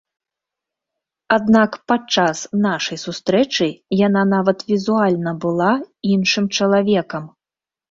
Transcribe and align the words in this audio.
Аднак 1.35 1.71
падчас 1.91 2.37
нашай 2.63 2.97
сустрэчы 3.05 3.69
яна 4.07 4.25
нават 4.33 4.65
візуальна 4.75 5.37
была 5.47 5.71
іншым 6.17 6.45
чалавекам! 6.57 7.33